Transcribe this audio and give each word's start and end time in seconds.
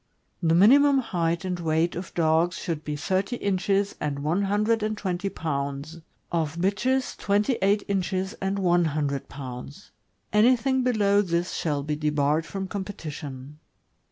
The 0.41 0.55
minimum 0.55 0.97
height 0.97 1.45
and 1.45 1.59
weight 1.59 1.95
of 1.95 2.11
dogs 2.15 2.57
should 2.57 2.83
be 2.83 2.95
thirty 2.95 3.35
inches 3.35 3.93
and 3.99 4.23
one 4.23 4.41
hun 4.41 4.63
dred 4.63 4.81
and 4.81 4.97
twenty 4.97 5.29
pounds; 5.29 5.99
of 6.31 6.57
bitches, 6.57 7.15
twenty 7.15 7.59
eight 7.61 7.83
inches 7.87 8.33
and 8.41 8.57
one 8.57 8.85
hundred 8.85 9.29
pounds. 9.29 9.91
Anything 10.33 10.81
below 10.83 11.21
this 11.21 11.53
shall 11.53 11.83
be 11.83 11.95
debarred 11.95 12.47
from 12.47 12.67
competition. 12.67 13.59